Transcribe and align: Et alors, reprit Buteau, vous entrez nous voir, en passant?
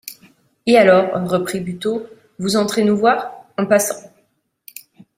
Et 0.65 0.79
alors, 0.79 1.11
reprit 1.29 1.59
Buteau, 1.59 2.07
vous 2.39 2.57
entrez 2.57 2.83
nous 2.83 2.97
voir, 2.97 3.45
en 3.59 3.67
passant? 3.67 4.09